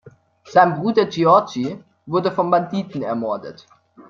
Sein 0.45 0.81
Bruder 0.81 1.05
Giorgi 1.05 1.77
wurde 2.07 2.31
von 2.31 2.49
Banditen 2.49 3.03
ermordet. 3.03 3.67